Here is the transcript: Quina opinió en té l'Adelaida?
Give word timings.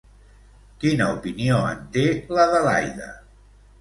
Quina 0.85 1.09
opinió 1.17 1.59
en 1.73 1.85
té 1.99 2.07
l'Adelaida? 2.39 3.11